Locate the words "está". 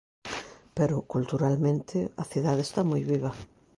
2.65-2.81